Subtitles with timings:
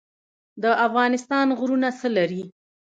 [0.61, 2.43] د افغانستان غرونه څه لري؟